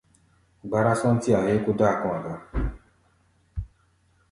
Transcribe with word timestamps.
Gbárá-sɔ́ntí-a 0.67 1.39
héé 1.45 1.57
kó 1.63 1.71
dáa 1.79 1.93
kɔ̧́-a̧ 2.01 2.21
ga. 2.23 2.35